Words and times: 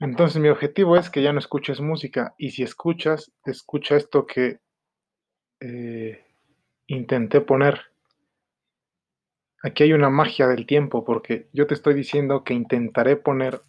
Entonces 0.00 0.40
mi 0.40 0.48
objetivo 0.48 0.96
es 0.96 1.10
que 1.10 1.22
ya 1.22 1.32
no 1.32 1.40
escuches 1.40 1.80
música 1.80 2.34
y 2.38 2.50
si 2.50 2.62
escuchas, 2.62 3.32
escucha 3.44 3.96
esto 3.96 4.26
que 4.26 4.60
eh, 5.60 6.24
intenté 6.86 7.40
poner. 7.40 7.80
Aquí 9.62 9.82
hay 9.82 9.92
una 9.92 10.08
magia 10.08 10.46
del 10.46 10.66
tiempo 10.66 11.04
porque 11.04 11.48
yo 11.52 11.66
te 11.66 11.74
estoy 11.74 11.94
diciendo 11.94 12.44
que 12.44 12.54
intentaré 12.54 13.16
poner 13.16 13.60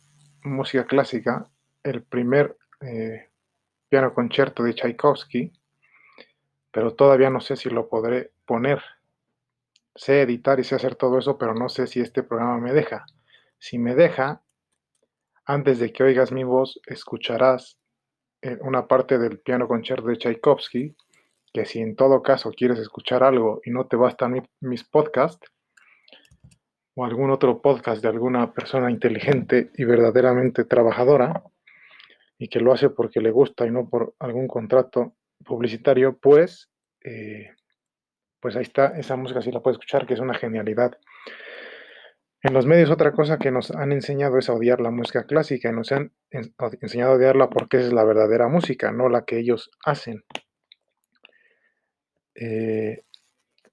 música 0.43 0.85
clásica, 0.85 1.49
el 1.83 2.03
primer 2.03 2.57
eh, 2.81 3.29
piano 3.89 4.13
concierto 4.13 4.63
de 4.63 4.75
Tchaikovsky, 4.75 5.51
pero 6.71 6.93
todavía 6.93 7.31
no 7.31 7.41
sé 7.41 7.55
si 7.55 7.69
lo 7.69 7.89
podré 7.89 8.31
poner. 8.45 8.81
Sé 9.95 10.21
editar 10.21 10.59
y 10.59 10.63
sé 10.63 10.75
hacer 10.75 10.95
todo 10.95 11.17
eso, 11.17 11.39
pero 11.39 11.55
no 11.55 11.69
sé 11.69 11.87
si 11.87 11.99
este 11.99 12.21
programa 12.21 12.59
me 12.59 12.71
deja. 12.71 13.05
Si 13.57 13.79
me 13.79 13.95
deja, 13.95 14.43
antes 15.49 15.79
de 15.79 15.91
que 15.91 16.03
oigas 16.03 16.31
mi 16.31 16.43
voz, 16.43 16.79
escucharás 16.85 17.79
eh, 18.43 18.59
una 18.61 18.87
parte 18.87 19.17
del 19.17 19.39
piano 19.39 19.67
concierto 19.67 20.05
de 20.05 20.17
Tchaikovsky, 20.17 20.95
que 21.51 21.65
si 21.65 21.79
en 21.79 21.95
todo 21.95 22.21
caso 22.21 22.51
quieres 22.51 22.77
escuchar 22.77 23.23
algo 23.23 23.59
y 23.65 23.71
no 23.71 23.87
te 23.87 23.95
bastan 23.95 24.47
mis 24.61 24.83
podcasts, 24.83 25.51
o 26.95 27.03
algún 27.03 27.31
otro 27.31 27.63
podcast 27.63 27.99
de 28.03 28.09
alguna 28.09 28.53
persona 28.53 28.91
inteligente 28.91 29.71
y 29.75 29.85
verdaderamente 29.85 30.65
trabajadora, 30.65 31.43
y 32.37 32.47
que 32.47 32.59
lo 32.59 32.71
hace 32.71 32.91
porque 32.91 33.19
le 33.19 33.31
gusta 33.31 33.65
y 33.65 33.71
no 33.71 33.89
por 33.89 34.13
algún 34.19 34.47
contrato 34.47 35.15
publicitario, 35.43 36.15
pues, 36.19 36.69
eh, 37.03 37.55
pues 38.39 38.55
ahí 38.55 38.61
está, 38.61 38.99
esa 38.99 39.15
música 39.15 39.41
sí 39.41 39.51
la 39.51 39.61
puedes 39.61 39.79
escuchar, 39.79 40.05
que 40.05 40.13
es 40.13 40.19
una 40.19 40.35
genialidad. 40.35 40.95
En 42.41 42.53
los 42.53 42.65
medios 42.65 42.89
otra 42.89 43.11
cosa 43.11 43.37
que 43.37 43.51
nos 43.51 43.71
han 43.71 43.91
enseñado 43.91 44.37
es 44.37 44.49
a 44.49 44.53
odiar 44.53 44.79
la 44.79 44.91
música 44.91 45.25
clásica 45.25 45.69
y 45.69 45.73
nos 45.73 45.91
han 45.91 46.13
enseñado 46.31 47.11
a 47.11 47.15
odiarla 47.15 47.49
porque 47.49 47.77
es 47.77 47.91
la 47.91 48.05
verdadera 48.05 48.47
música, 48.47 48.93
no 48.93 49.09
la 49.09 49.25
que 49.25 49.39
ellos 49.39 49.71
hacen. 49.83 50.23
Eh, 52.35 53.03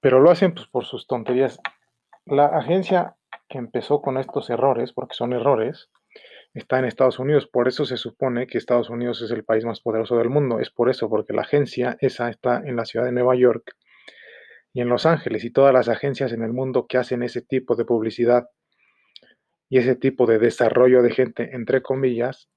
pero 0.01 0.19
lo 0.19 0.31
hacen 0.31 0.53
pues, 0.53 0.67
por 0.67 0.85
sus 0.85 1.07
tonterías. 1.07 1.61
La 2.25 2.47
agencia 2.47 3.17
que 3.49 3.59
empezó 3.59 4.03
con 4.03 4.19
estos 4.19 4.51
errores, 4.51 4.93
porque 4.93 5.15
son 5.15 5.33
errores, 5.33 5.89
está 6.53 6.81
en 6.81 6.87
Estados 6.87 7.21
Unidos. 7.21 7.47
Por 7.47 7.69
eso 7.69 7.85
se 7.85 7.97
supone 7.97 8.49
que 8.49 8.59
Estados 8.59 8.91
Unidos 8.91 9.23
es 9.23 9.31
el 9.31 9.45
país 9.45 9.65
más 9.65 9.81
poderoso 9.81 10.17
del 10.17 10.29
mundo. 10.29 10.59
Es 10.59 10.71
por 10.71 10.91
eso, 10.91 11.09
porque 11.09 11.33
la 11.33 11.43
agencia 11.43 11.97
esa 12.01 12.29
está 12.29 12.63
en 12.65 12.75
la 12.75 12.85
ciudad 12.85 13.07
de 13.07 13.13
Nueva 13.13 13.37
York 13.37 13.77
y 14.73 14.81
en 14.81 14.89
Los 14.89 15.07
Ángeles 15.07 15.45
y 15.45 15.51
todas 15.51 15.73
las 15.73 15.89
agencias 15.89 16.33
en 16.33 16.43
el 16.43 16.53
mundo 16.53 16.87
que 16.87 16.99
hacen 16.99 17.23
ese 17.23 17.41
tipo 17.41 17.77
de 17.77 17.85
publicidad 17.85 18.49
y 19.69 19.79
ese 19.79 19.97
tipo 19.97 20.27
de 20.27 20.39
desarrollo 20.39 21.03
de 21.03 21.11
gente, 21.11 21.55
entre 21.55 21.83
comillas, 21.83 22.49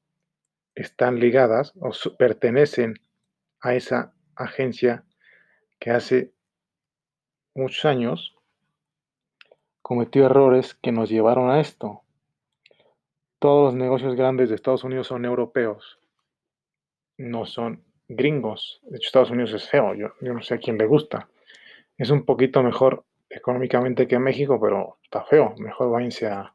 están 0.75 1.19
ligadas 1.19 1.73
o 1.79 1.91
pertenecen 2.17 2.95
a 3.61 3.75
esa 3.75 4.13
agencia 4.35 5.03
que 5.79 5.91
hace 5.91 6.31
muchos 7.55 7.85
años 7.85 8.35
cometió 9.81 10.25
errores 10.25 10.75
que 10.75 10.91
nos 10.91 11.09
llevaron 11.09 11.49
a 11.49 11.59
esto. 11.59 12.03
Todos 13.39 13.73
los 13.73 13.75
negocios 13.75 14.15
grandes 14.15 14.49
de 14.49 14.55
Estados 14.55 14.83
Unidos 14.83 15.07
son 15.07 15.25
europeos, 15.25 15.99
no 17.17 17.45
son 17.45 17.83
gringos. 18.07 18.81
De 18.83 18.97
hecho, 18.97 19.07
Estados 19.07 19.31
Unidos 19.31 19.53
es 19.53 19.69
feo, 19.69 19.93
yo, 19.95 20.09
no 20.21 20.41
sé 20.41 20.55
a 20.55 20.59
quién 20.59 20.77
le 20.77 20.85
gusta. 20.85 21.29
Es 21.97 22.09
un 22.09 22.25
poquito 22.25 22.61
mejor 22.61 23.05
económicamente 23.29 24.07
que 24.07 24.19
México, 24.19 24.59
pero 24.61 24.97
está 25.03 25.23
feo. 25.23 25.55
Mejor 25.57 25.91
váyanse 25.91 26.27
a 26.27 26.53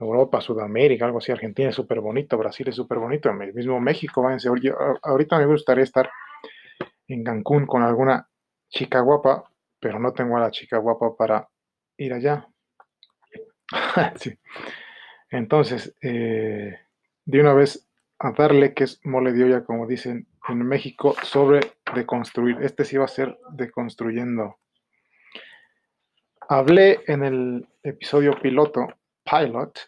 Europa, 0.00 0.40
Sudamérica, 0.40 1.04
algo 1.04 1.18
así. 1.18 1.30
Argentina 1.30 1.68
es 1.68 1.74
súper 1.74 2.00
bonito, 2.00 2.38
Brasil 2.38 2.68
es 2.68 2.76
súper 2.76 2.98
bonito, 2.98 3.30
el 3.30 3.54
mismo 3.54 3.80
México, 3.80 4.22
váyanse. 4.22 4.48
ahorita 5.02 5.38
me 5.38 5.46
gustaría 5.46 5.84
estar 5.84 6.10
en 7.06 7.24
Cancún 7.24 7.66
con 7.66 7.82
alguna 7.82 8.28
chica 8.68 9.00
guapa, 9.00 9.44
pero 9.78 9.98
no 9.98 10.12
tengo 10.12 10.36
a 10.36 10.40
la 10.40 10.50
chica 10.50 10.78
guapa 10.78 11.16
para 11.16 11.48
ir 11.96 12.12
allá. 12.12 12.48
Entonces, 15.30 15.94
eh, 16.02 16.78
de 17.24 17.40
una 17.40 17.54
vez 17.54 17.88
a 18.18 18.32
darle 18.32 18.74
que 18.74 18.84
es 18.84 19.00
mole 19.04 19.32
de 19.32 19.44
olla, 19.44 19.64
como 19.64 19.86
dicen 19.86 20.26
en 20.48 20.66
México, 20.66 21.14
sobre 21.22 21.60
deconstruir. 21.94 22.58
Este 22.62 22.84
sí 22.84 22.96
va 22.96 23.04
a 23.04 23.08
ser 23.08 23.38
deconstruyendo. 23.52 24.58
Hablé 26.48 27.00
en 27.06 27.22
el 27.24 27.68
episodio 27.82 28.32
piloto, 28.40 28.88
pilot, 29.24 29.78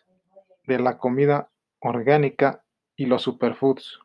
de 0.67 0.79
la 0.79 0.99
comida 0.99 1.51
orgánica 1.81 2.65
y 2.97 3.07
los 3.07 3.23
superfoods. 3.23 4.01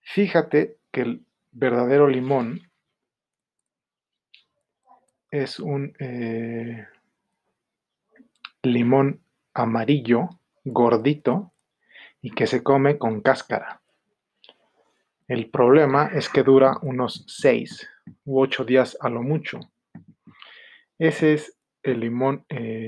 Fíjate 0.00 0.78
que 0.90 1.02
el 1.02 1.26
verdadero 1.52 2.08
limón 2.08 2.60
es 5.30 5.60
un 5.60 5.94
eh, 6.00 6.86
limón 8.62 9.20
amarillo, 9.54 10.28
gordito, 10.64 11.52
y 12.20 12.32
que 12.32 12.46
se 12.46 12.62
come 12.62 12.98
con 12.98 13.20
cáscara. 13.20 13.80
El 15.28 15.48
problema 15.48 16.10
es 16.12 16.28
que 16.28 16.42
dura 16.42 16.78
unos 16.82 17.24
6 17.28 17.88
u 18.24 18.40
8 18.40 18.64
días 18.64 18.98
a 19.00 19.08
lo 19.08 19.22
mucho. 19.22 19.60
Ese 20.98 21.34
es 21.34 21.56
el 21.82 22.00
limón 22.00 22.44
eh, 22.48 22.79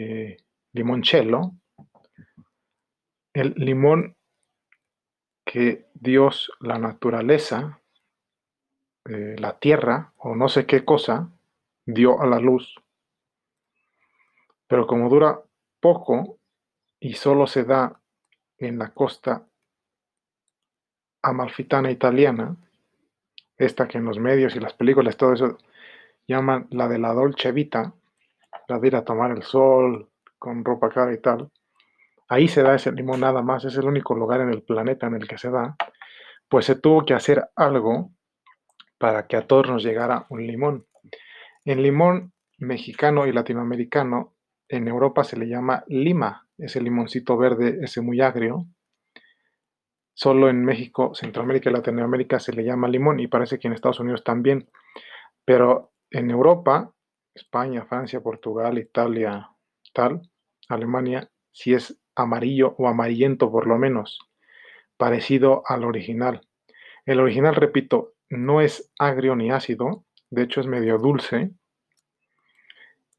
limoncello, 0.72 1.52
el 3.32 3.54
limón 3.56 4.16
que 5.44 5.86
Dios, 5.94 6.50
la 6.60 6.78
naturaleza, 6.78 7.80
eh, 9.04 9.36
la 9.38 9.58
tierra 9.58 10.12
o 10.16 10.34
no 10.34 10.48
sé 10.48 10.66
qué 10.66 10.84
cosa 10.84 11.30
dio 11.84 12.20
a 12.20 12.26
la 12.26 12.38
luz. 12.38 12.74
Pero 14.66 14.86
como 14.86 15.08
dura 15.08 15.42
poco 15.80 16.38
y 17.00 17.14
solo 17.14 17.46
se 17.46 17.64
da 17.64 18.00
en 18.58 18.78
la 18.78 18.94
costa 18.94 19.46
amalfitana 21.22 21.90
italiana, 21.90 22.56
esta 23.56 23.88
que 23.88 23.98
en 23.98 24.04
los 24.04 24.18
medios 24.18 24.56
y 24.56 24.60
las 24.60 24.72
películas, 24.74 25.16
todo 25.16 25.34
eso 25.34 25.58
llaman 26.26 26.66
la 26.70 26.88
de 26.88 26.98
la 26.98 27.12
dolce 27.12 27.52
vita, 27.52 27.92
la 28.68 28.78
de 28.78 28.86
ir 28.86 28.96
a 28.96 29.04
tomar 29.04 29.30
el 29.32 29.42
sol 29.42 30.08
con 30.42 30.64
ropa 30.64 30.88
cara 30.88 31.14
y 31.14 31.20
tal, 31.20 31.52
ahí 32.28 32.48
se 32.48 32.64
da 32.64 32.74
ese 32.74 32.90
limón 32.90 33.20
nada 33.20 33.42
más, 33.42 33.64
es 33.64 33.76
el 33.76 33.84
único 33.84 34.16
lugar 34.16 34.40
en 34.40 34.48
el 34.48 34.62
planeta 34.62 35.06
en 35.06 35.14
el 35.14 35.28
que 35.28 35.38
se 35.38 35.50
da, 35.50 35.76
pues 36.48 36.66
se 36.66 36.74
tuvo 36.74 37.04
que 37.06 37.14
hacer 37.14 37.48
algo 37.54 38.10
para 38.98 39.28
que 39.28 39.36
a 39.36 39.46
todos 39.46 39.68
nos 39.68 39.84
llegara 39.84 40.26
un 40.30 40.44
limón. 40.44 40.84
En 41.64 41.80
limón 41.80 42.32
mexicano 42.58 43.28
y 43.28 43.32
latinoamericano, 43.32 44.34
en 44.68 44.88
Europa 44.88 45.22
se 45.22 45.36
le 45.36 45.46
llama 45.46 45.84
lima, 45.86 46.48
ese 46.58 46.80
limoncito 46.80 47.36
verde, 47.36 47.78
ese 47.80 48.00
muy 48.00 48.20
agrio. 48.20 48.66
Solo 50.14 50.48
en 50.48 50.64
México, 50.64 51.14
Centroamérica 51.14 51.70
y 51.70 51.72
Latinoamérica 51.72 52.40
se 52.40 52.52
le 52.52 52.64
llama 52.64 52.88
limón 52.88 53.20
y 53.20 53.28
parece 53.28 53.60
que 53.60 53.68
en 53.68 53.74
Estados 53.74 54.00
Unidos 54.00 54.24
también. 54.24 54.68
Pero 55.44 55.92
en 56.10 56.30
Europa, 56.32 56.92
España, 57.32 57.84
Francia, 57.84 58.20
Portugal, 58.20 58.76
Italia, 58.78 59.48
tal, 59.92 60.22
Alemania, 60.72 61.30
si 61.50 61.74
es 61.74 61.98
amarillo 62.14 62.74
o 62.78 62.88
amarillento 62.88 63.50
por 63.50 63.66
lo 63.66 63.78
menos, 63.78 64.18
parecido 64.96 65.62
al 65.66 65.84
original. 65.84 66.46
El 67.06 67.20
original, 67.20 67.54
repito, 67.54 68.14
no 68.30 68.60
es 68.60 68.92
agrio 68.98 69.36
ni 69.36 69.50
ácido, 69.50 70.04
de 70.30 70.42
hecho 70.42 70.60
es 70.60 70.66
medio 70.66 70.98
dulce 70.98 71.50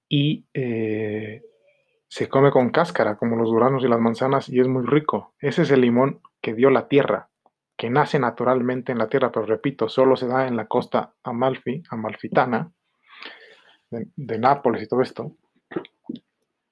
y 0.09 0.45
eh, 0.53 1.43
se 2.07 2.29
come 2.29 2.51
con 2.51 2.69
cáscara 2.69 3.17
como 3.17 3.35
los 3.35 3.49
duranos 3.49 3.83
y 3.83 3.87
las 3.87 3.99
manzanas 3.99 4.49
y 4.49 4.59
es 4.59 4.67
muy 4.67 4.85
rico. 4.85 5.33
Ese 5.39 5.63
es 5.63 5.71
el 5.71 5.81
limón 5.81 6.21
que 6.41 6.53
dio 6.53 6.69
la 6.69 6.87
tierra, 6.87 7.29
que 7.77 7.89
nace 7.89 8.19
naturalmente 8.19 8.91
en 8.91 8.99
la 8.99 9.09
tierra, 9.09 9.31
pero 9.31 9.45
repito, 9.45 9.89
solo 9.89 10.15
se 10.15 10.27
da 10.27 10.47
en 10.47 10.55
la 10.55 10.67
costa 10.67 11.13
amalfi, 11.23 11.83
amalfitana, 11.89 12.71
de, 13.89 14.07
de 14.15 14.39
Nápoles 14.39 14.83
y 14.83 14.87
todo 14.87 15.01
esto. 15.01 15.35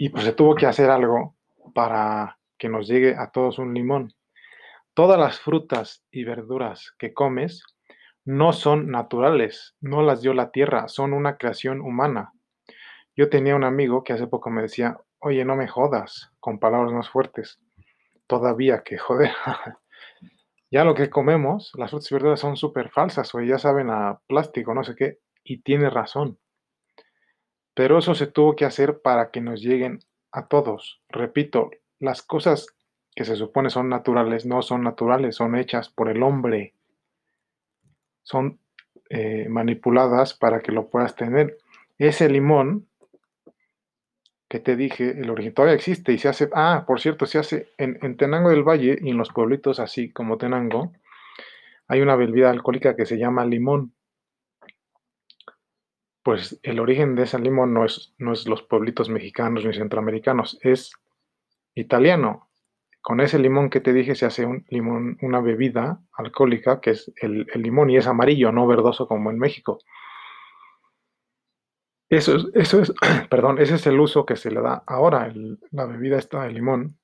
Y 0.02 0.10
pues 0.10 0.24
se 0.24 0.34
tuvo 0.34 0.56
que 0.56 0.66
hacer 0.66 0.90
algo 0.90 1.36
para 1.76 2.40
que 2.58 2.70
nos 2.70 2.88
llegue 2.88 3.16
a 3.16 3.30
todos 3.30 3.60
un 3.60 3.76
limón. 3.76 4.16
Todas 4.96 5.20
las 5.20 5.40
frutas 5.40 6.04
y 6.10 6.24
verduras 6.24 6.96
que 6.98 7.14
comes 7.14 7.64
no 8.26 8.52
son 8.52 8.90
naturales, 8.90 9.76
no 9.80 10.02
las 10.02 10.24
dio 10.24 10.34
la 10.34 10.50
tierra, 10.50 10.88
son 10.88 11.14
una 11.14 11.38
creación 11.38 11.82
humana. 11.82 12.34
Yo 13.16 13.30
tenía 13.30 13.56
un 13.56 13.64
amigo 13.64 14.04
que 14.04 14.14
hace 14.14 14.26
poco 14.26 14.50
me 14.50 14.64
decía, 14.64 14.98
oye, 15.20 15.46
no 15.46 15.56
me 15.56 15.68
jodas, 15.68 16.32
con 16.40 16.58
palabras 16.58 16.94
más 16.94 17.08
fuertes. 17.08 17.60
Todavía 18.26 18.82
que 18.82 18.98
joder. 18.98 19.30
ya 20.72 20.84
lo 20.84 20.96
que 20.96 21.12
comemos, 21.12 21.74
las 21.76 21.92
frutas 21.92 22.12
y 22.12 22.16
verduras 22.16 22.40
son 22.40 22.58
súper 22.58 22.90
falsas, 22.90 23.36
o 23.36 23.42
ya 23.42 23.60
saben 23.60 23.92
a 23.92 24.20
plástico, 24.26 24.74
no 24.74 24.84
sé 24.84 24.96
qué, 24.96 25.20
y 25.44 25.62
tiene 25.62 25.92
razón. 25.92 26.40
Pero 27.74 28.00
eso 28.00 28.16
se 28.16 28.28
tuvo 28.28 28.56
que 28.56 28.66
hacer 28.66 29.02
para 29.02 29.32
que 29.32 29.42
nos 29.42 29.62
lleguen 29.62 30.00
a 30.32 30.48
todos. 30.48 31.02
Repito, 31.10 31.72
las 32.00 32.22
cosas 32.22 32.68
que 33.16 33.26
se 33.26 33.36
supone 33.36 33.70
son 33.70 33.90
naturales, 33.90 34.46
no 34.46 34.62
son 34.62 34.84
naturales, 34.84 35.36
son 35.36 35.56
hechas 35.56 35.90
por 35.90 36.10
el 36.10 36.24
hombre. 36.24 36.74
Son 38.24 38.60
eh, 39.10 39.48
manipuladas 39.50 40.34
para 40.34 40.62
que 40.62 40.72
lo 40.72 40.90
puedas 40.90 41.16
tener. 41.16 41.58
Ese 41.98 42.30
limón 42.30 42.88
que 44.50 44.60
te 44.60 44.76
dije, 44.76 45.12
el 45.12 45.30
origen 45.30 45.54
todavía 45.54 45.76
existe 45.76 46.12
y 46.12 46.18
se 46.18 46.28
hace, 46.28 46.50
ah, 46.54 46.84
por 46.86 47.00
cierto, 47.00 47.26
se 47.26 47.40
hace 47.40 47.70
en, 47.78 47.98
en 48.02 48.18
Tenango 48.18 48.50
del 48.50 48.64
Valle 48.64 48.98
y 49.02 49.10
en 49.10 49.18
los 49.18 49.32
pueblitos 49.32 49.80
así 49.80 50.12
como 50.12 50.38
Tenango, 50.38 50.92
hay 51.88 52.02
una 52.02 52.16
bebida 52.16 52.50
alcohólica 52.50 52.96
que 52.96 53.06
se 53.06 53.18
llama 53.18 53.46
limón. 53.46 53.94
Pues 56.24 56.60
el 56.64 56.80
origen 56.80 57.16
de 57.16 57.24
ese 57.24 57.40
limón 57.40 57.74
no 57.74 57.84
es, 57.84 58.14
no 58.18 58.34
es 58.34 58.48
los 58.48 58.62
pueblitos 58.64 59.10
mexicanos 59.10 59.66
ni 59.66 59.74
centroamericanos, 59.74 60.60
es 60.62 60.92
italiano. 61.74 62.50
Con 63.02 63.20
ese 63.20 63.40
limón 63.40 63.72
que 63.72 63.80
te 63.80 63.94
dije 63.94 64.14
se 64.14 64.28
hace 64.28 64.46
un 64.46 64.66
limón, 64.70 65.18
una 65.22 65.42
bebida 65.42 66.00
alcohólica 66.14 66.80
que 66.80 66.92
es 66.92 67.12
el, 67.16 67.48
limón 67.56 67.90
y 67.90 67.98
es 67.98 68.06
amarillo, 68.06 68.52
no 68.52 68.68
verdoso 68.68 69.08
como 69.08 69.32
en 69.32 69.40
México. 69.40 69.80
Eso 72.10 72.36
es, 72.36 72.46
eso 72.54 72.82
es, 72.82 72.94
perdón, 73.30 73.58
ese 73.60 73.76
es 73.76 73.88
el 73.88 74.00
uso 74.00 74.26
que 74.26 74.36
se 74.36 74.52
le 74.52 74.62
da 74.62 74.84
ahora, 74.86 75.34
la 75.72 75.86
bebida 75.86 76.20
esta 76.20 76.44
de 76.44 76.52
limón, 76.52 77.00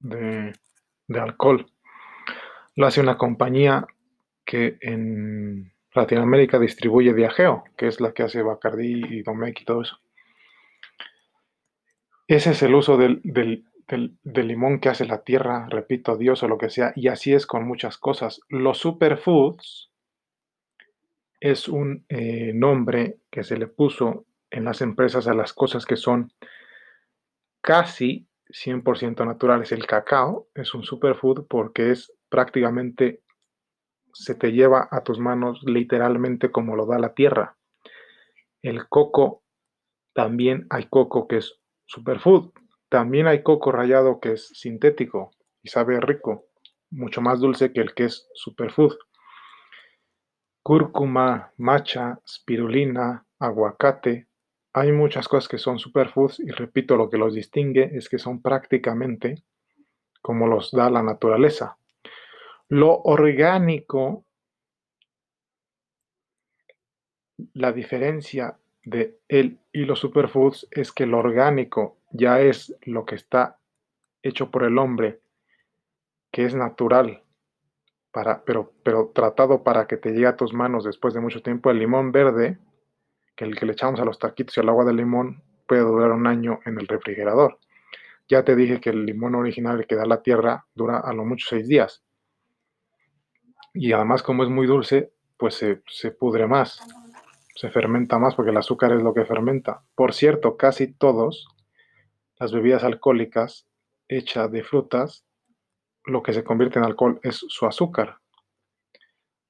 de, 0.00 0.52
de 1.06 1.20
alcohol. 1.20 1.66
Lo 2.74 2.86
hace 2.86 3.00
una 3.00 3.18
compañía 3.18 3.86
que 4.44 4.78
en 4.80 5.72
Latinoamérica 5.94 6.58
distribuye 6.58 7.14
Diageo, 7.14 7.64
que 7.76 7.88
es 7.88 8.00
la 8.00 8.12
que 8.12 8.22
hace 8.22 8.42
Bacardí 8.42 9.02
y 9.08 9.22
Domecq 9.22 9.62
y 9.62 9.64
todo 9.64 9.82
eso. 9.82 9.98
Ese 12.28 12.50
es 12.50 12.62
el 12.62 12.74
uso 12.74 12.96
del, 12.96 13.20
limón 14.24 14.78
que 14.78 14.88
hace 14.88 15.04
la 15.04 15.22
tierra, 15.24 15.66
repito, 15.68 16.16
Dios 16.16 16.42
o 16.44 16.48
lo 16.48 16.58
que 16.58 16.70
sea, 16.70 16.92
y 16.94 17.08
así 17.08 17.34
es 17.34 17.44
con 17.44 17.66
muchas 17.66 17.98
cosas. 17.98 18.40
Los 18.48 18.78
superfoods 18.78 19.90
es 21.40 21.68
un 21.68 22.04
eh, 22.08 22.52
nombre 22.54 23.18
que 23.30 23.42
se 23.42 23.56
le 23.56 23.66
puso 23.66 24.26
en 24.50 24.64
las 24.64 24.80
empresas 24.80 25.26
a 25.26 25.34
las 25.34 25.52
cosas 25.52 25.86
que 25.86 25.96
son 25.96 26.32
casi 27.60 28.28
100% 28.50 29.26
naturales. 29.26 29.72
El 29.72 29.86
cacao 29.86 30.48
es 30.54 30.74
un 30.74 30.84
superfood 30.84 31.46
porque 31.48 31.90
es 31.90 32.12
prácticamente 32.28 33.22
se 34.12 34.34
te 34.34 34.52
lleva 34.52 34.88
a 34.90 35.02
tus 35.02 35.18
manos 35.18 35.62
literalmente 35.64 36.50
como 36.50 36.76
lo 36.76 36.86
da 36.86 36.98
la 36.98 37.14
tierra. 37.14 37.56
El 38.62 38.88
coco, 38.88 39.42
también 40.12 40.66
hay 40.70 40.86
coco 40.86 41.26
que 41.28 41.38
es 41.38 41.60
superfood. 41.86 42.52
También 42.88 43.26
hay 43.26 43.42
coco 43.42 43.72
rallado 43.72 44.20
que 44.20 44.32
es 44.32 44.48
sintético 44.48 45.30
y 45.62 45.68
sabe 45.68 46.00
rico, 46.00 46.46
mucho 46.90 47.20
más 47.20 47.40
dulce 47.40 47.72
que 47.72 47.80
el 47.80 47.94
que 47.94 48.04
es 48.04 48.28
superfood. 48.34 48.96
Cúrcuma, 50.62 51.52
macha, 51.56 52.20
spirulina, 52.26 53.24
aguacate. 53.38 54.28
Hay 54.72 54.92
muchas 54.92 55.26
cosas 55.28 55.48
que 55.48 55.58
son 55.58 55.78
superfoods 55.78 56.40
y 56.40 56.50
repito, 56.50 56.96
lo 56.96 57.08
que 57.08 57.18
los 57.18 57.34
distingue 57.34 57.90
es 57.96 58.08
que 58.08 58.18
son 58.18 58.42
prácticamente 58.42 59.44
como 60.20 60.46
los 60.46 60.70
da 60.70 60.90
la 60.90 61.02
naturaleza. 61.02 61.78
Lo 62.72 63.00
orgánico, 63.02 64.24
la 67.54 67.72
diferencia 67.72 68.60
de 68.84 69.18
él 69.26 69.58
y 69.72 69.86
los 69.86 69.98
superfoods 69.98 70.68
es 70.70 70.92
que 70.92 71.04
lo 71.04 71.18
orgánico 71.18 71.96
ya 72.12 72.40
es 72.40 72.76
lo 72.82 73.04
que 73.04 73.16
está 73.16 73.58
hecho 74.22 74.52
por 74.52 74.62
el 74.62 74.78
hombre, 74.78 75.18
que 76.30 76.44
es 76.44 76.54
natural, 76.54 77.24
para, 78.12 78.44
pero, 78.44 78.72
pero 78.84 79.10
tratado 79.12 79.64
para 79.64 79.88
que 79.88 79.96
te 79.96 80.12
llegue 80.12 80.28
a 80.28 80.36
tus 80.36 80.52
manos 80.54 80.84
después 80.84 81.12
de 81.12 81.20
mucho 81.20 81.42
tiempo. 81.42 81.72
El 81.72 81.80
limón 81.80 82.12
verde, 82.12 82.56
que 83.34 83.46
el 83.46 83.58
que 83.58 83.66
le 83.66 83.72
echamos 83.72 83.98
a 83.98 84.04
los 84.04 84.20
taquitos 84.20 84.56
y 84.56 84.60
al 84.60 84.68
agua 84.68 84.84
de 84.84 84.94
limón, 84.94 85.42
puede 85.66 85.80
durar 85.80 86.12
un 86.12 86.28
año 86.28 86.60
en 86.64 86.78
el 86.78 86.86
refrigerador. 86.86 87.58
Ya 88.28 88.44
te 88.44 88.54
dije 88.54 88.80
que 88.80 88.90
el 88.90 89.06
limón 89.06 89.34
original 89.34 89.88
que 89.88 89.96
da 89.96 90.06
la 90.06 90.22
tierra 90.22 90.66
dura 90.76 91.00
a 91.00 91.12
lo 91.12 91.24
mucho 91.24 91.48
seis 91.48 91.66
días 91.66 92.04
y 93.72 93.92
además 93.92 94.22
como 94.22 94.42
es 94.42 94.48
muy 94.48 94.66
dulce, 94.66 95.12
pues 95.36 95.54
se, 95.54 96.10
pudre 96.12 96.46
más, 96.46 96.80
se 97.54 97.70
fermenta 97.70 98.18
más 98.18 98.34
porque 98.34 98.50
el 98.50 98.56
azúcar 98.56 98.92
es 98.92 99.02
lo 99.02 99.14
que 99.14 99.24
fermenta. 99.24 99.82
Por 99.94 100.12
cierto, 100.12 100.56
casi 100.56 100.92
todos 100.92 101.48
las 102.38 102.52
bebidas 102.52 102.84
alcohólicas 102.84 103.66
hechas 104.08 104.50
de 104.50 104.62
frutas, 104.62 105.24
lo 106.04 106.22
que 106.22 106.32
se 106.32 106.44
convierte 106.44 106.78
en 106.78 106.84
alcohol 106.84 107.20
es 107.22 107.44
su 107.48 107.66
azúcar. 107.66 108.18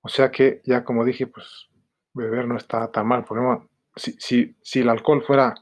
O 0.03 0.09
sea 0.09 0.31
que 0.31 0.61
ya 0.65 0.85
como 0.85 1.05
dije, 1.05 1.27
pues 1.27 1.69
beber 2.13 2.47
no 2.47 2.57
está 2.57 2.91
tan 2.91 3.07
mal. 3.07 3.25
Porque 3.25 3.67
si, 3.97 4.13
si, 4.13 4.57
si 4.63 4.81
el 4.81 4.89
alcohol 4.89 5.23
fuera 5.23 5.55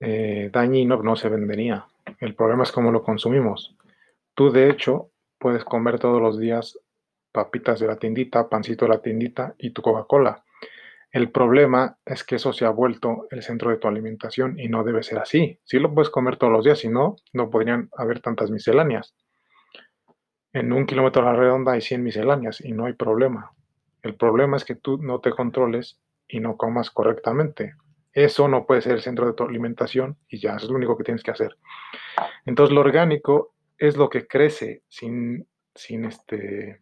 eh, 0.00 0.50
dañino, 0.52 1.02
no 1.02 1.16
se 1.16 1.28
vendería. 1.28 1.86
El 2.20 2.34
problema 2.34 2.64
es 2.64 2.72
cómo 2.72 2.90
lo 2.92 3.02
consumimos. 3.02 3.76
Tú, 4.34 4.50
de 4.50 4.68
hecho, 4.68 5.10
puedes 5.38 5.64
comer 5.64 5.98
todos 5.98 6.20
los 6.20 6.38
días 6.38 6.78
papitas 7.34 7.80
de 7.80 7.88
la 7.88 7.96
tiendita, 7.96 8.48
pancito 8.48 8.84
de 8.84 8.92
la 8.92 9.02
tiendita 9.02 9.56
y 9.58 9.70
tu 9.70 9.82
Coca-Cola. 9.82 10.44
El 11.10 11.30
problema 11.30 11.98
es 12.06 12.22
que 12.22 12.36
eso 12.36 12.52
se 12.52 12.64
ha 12.64 12.70
vuelto 12.70 13.26
el 13.30 13.42
centro 13.42 13.70
de 13.70 13.76
tu 13.76 13.88
alimentación 13.88 14.58
y 14.58 14.68
no 14.68 14.84
debe 14.84 15.02
ser 15.02 15.18
así. 15.18 15.58
Si 15.64 15.80
lo 15.80 15.92
puedes 15.92 16.10
comer 16.10 16.36
todos 16.36 16.52
los 16.52 16.64
días, 16.64 16.78
si 16.78 16.88
no, 16.88 17.16
no 17.32 17.50
podrían 17.50 17.90
haber 17.96 18.20
tantas 18.20 18.52
misceláneas. 18.52 19.14
En 20.52 20.72
un 20.72 20.86
kilómetro 20.86 21.22
a 21.22 21.32
la 21.32 21.38
redonda 21.38 21.72
hay 21.72 21.80
100 21.80 22.04
misceláneas 22.04 22.60
y 22.60 22.72
no 22.72 22.86
hay 22.86 22.92
problema. 22.92 23.52
El 24.02 24.14
problema 24.14 24.56
es 24.56 24.64
que 24.64 24.76
tú 24.76 24.98
no 24.98 25.20
te 25.20 25.30
controles 25.30 26.00
y 26.28 26.38
no 26.38 26.56
comas 26.56 26.90
correctamente. 26.90 27.74
Eso 28.12 28.46
no 28.46 28.64
puede 28.64 28.82
ser 28.82 28.92
el 28.92 29.02
centro 29.02 29.26
de 29.26 29.32
tu 29.32 29.42
alimentación 29.42 30.16
y 30.28 30.38
ya 30.38 30.54
es 30.54 30.64
lo 30.64 30.76
único 30.76 30.96
que 30.96 31.04
tienes 31.04 31.24
que 31.24 31.32
hacer. 31.32 31.56
Entonces 32.46 32.72
lo 32.72 32.80
orgánico 32.80 33.54
es 33.76 33.96
lo 33.96 34.08
que 34.08 34.28
crece 34.28 34.84
sin, 34.88 35.48
sin 35.74 36.04
este, 36.04 36.80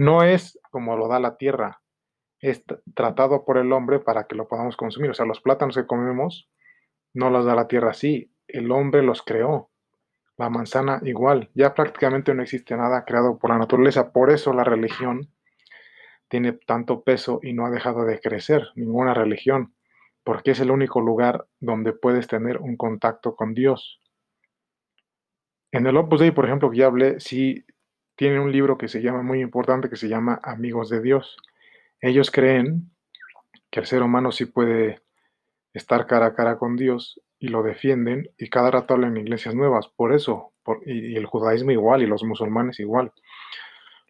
no 0.00 0.22
es 0.22 0.58
como 0.70 0.96
lo 0.96 1.08
da 1.08 1.20
la 1.20 1.36
tierra, 1.36 1.82
es 2.38 2.64
tratado 2.94 3.44
por 3.44 3.58
el 3.58 3.70
hombre 3.70 4.00
para 4.00 4.24
que 4.24 4.34
lo 4.34 4.48
podamos 4.48 4.78
consumir. 4.78 5.10
O 5.10 5.14
sea, 5.14 5.26
los 5.26 5.42
plátanos 5.42 5.76
que 5.76 5.86
comemos 5.86 6.48
no 7.12 7.28
los 7.28 7.44
da 7.44 7.54
la 7.54 7.68
tierra 7.68 7.90
así, 7.90 8.32
el 8.48 8.72
hombre 8.72 9.02
los 9.02 9.20
creó. 9.20 9.68
La 10.38 10.48
manzana 10.48 11.02
igual, 11.04 11.50
ya 11.52 11.74
prácticamente 11.74 12.32
no 12.32 12.42
existe 12.42 12.74
nada 12.78 13.04
creado 13.04 13.38
por 13.38 13.50
la 13.50 13.58
naturaleza, 13.58 14.10
por 14.10 14.30
eso 14.30 14.54
la 14.54 14.64
religión 14.64 15.28
tiene 16.28 16.52
tanto 16.54 17.02
peso 17.02 17.38
y 17.42 17.52
no 17.52 17.66
ha 17.66 17.70
dejado 17.70 18.06
de 18.06 18.20
crecer, 18.20 18.68
ninguna 18.76 19.12
religión, 19.12 19.74
porque 20.24 20.52
es 20.52 20.60
el 20.60 20.70
único 20.70 21.02
lugar 21.02 21.46
donde 21.58 21.92
puedes 21.92 22.26
tener 22.26 22.56
un 22.56 22.78
contacto 22.78 23.36
con 23.36 23.52
Dios. 23.52 24.00
En 25.72 25.86
el 25.86 25.98
Opus 25.98 26.20
Dei, 26.20 26.30
por 26.30 26.46
ejemplo, 26.46 26.70
que 26.70 26.78
ya 26.78 26.86
hablé, 26.86 27.20
sí 27.20 27.66
tiene 28.20 28.38
un 28.38 28.52
libro 28.52 28.76
que 28.76 28.86
se 28.86 29.00
llama 29.00 29.22
muy 29.22 29.40
importante, 29.40 29.88
que 29.88 29.96
se 29.96 30.06
llama 30.06 30.38
Amigos 30.42 30.90
de 30.90 31.00
Dios. 31.00 31.38
Ellos 32.02 32.30
creen 32.30 32.90
que 33.70 33.80
el 33.80 33.86
ser 33.86 34.02
humano 34.02 34.30
sí 34.30 34.44
puede 34.44 35.00
estar 35.72 36.06
cara 36.06 36.26
a 36.26 36.34
cara 36.34 36.58
con 36.58 36.76
Dios 36.76 37.18
y 37.38 37.48
lo 37.48 37.62
defienden 37.62 38.28
y 38.36 38.50
cada 38.50 38.70
rato 38.72 38.92
hablan 38.92 39.16
iglesias 39.16 39.54
nuevas. 39.54 39.88
Por 39.88 40.12
eso, 40.12 40.52
y, 40.84 41.16
el 41.16 41.24
judaísmo 41.24 41.70
igual 41.70 42.02
y 42.02 42.06
los 42.06 42.22
musulmanes 42.22 42.78
igual, 42.78 43.10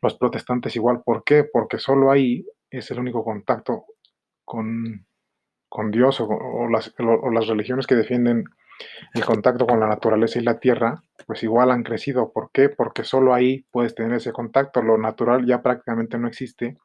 los 0.02 0.16
protestantes 0.16 0.74
igual. 0.74 1.02
¿Por 1.04 1.22
qué? 1.22 1.44
Porque 1.44 1.78
solo 1.78 2.10
ahí 2.10 2.44
es 2.68 2.90
el 2.90 2.98
único 2.98 3.22
contacto 3.22 3.84
con, 4.44 5.06
Dios 5.92 6.20
o, 6.20 6.66
las, 6.68 6.92
o 6.98 7.30
las 7.30 7.46
religiones 7.46 7.86
que 7.86 7.94
defienden 7.94 8.42
el 9.14 9.24
contacto 9.24 9.66
con 9.66 9.80
la 9.80 9.88
naturaleza 9.88 10.38
y 10.38 10.42
la 10.42 10.58
tierra, 10.58 11.02
pues 11.26 11.42
igual 11.42 11.70
han 11.70 11.82
crecido. 11.82 12.32
¿Por 12.32 12.50
qué? 12.52 12.68
Porque 12.68 13.04
solo 13.04 13.34
ahí 13.34 13.64
puedes 13.70 13.94
tener 13.94 14.14
ese 14.14 14.32
contacto. 14.32 14.82
Lo 14.82 14.98
natural 14.98 15.46
ya 15.46 15.62
prácticamente 15.62 16.18
no 16.18 16.28
existe, 16.28 16.78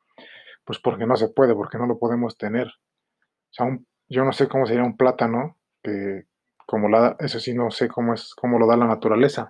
pues 0.63 0.79
porque 0.79 1.05
no 1.05 1.15
se 1.15 1.29
puede, 1.29 1.53
porque 1.53 1.77
no 1.77 1.85
lo 1.85 1.99
podemos 1.99 2.37
tener. 2.37 2.67
O 2.67 3.51
sea, 3.51 3.77
yo 4.09 4.25
no 4.25 4.33
sé 4.33 4.47
cómo 4.47 4.65
sería 4.65 4.83
un 4.83 4.97
plátano, 4.97 5.57
que 5.81 6.23
como 6.65 6.89
la, 6.89 7.15
eso 7.19 7.39
sí 7.39 7.53
no 7.53 7.69
sé 7.71 7.87
cómo 7.87 8.13
es, 8.13 8.33
cómo 8.35 8.59
lo 8.59 8.67
da 8.67 8.75
la 8.75 8.87
naturaleza, 8.87 9.47